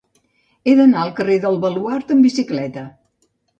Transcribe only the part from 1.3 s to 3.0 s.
del Baluard amb bicicleta.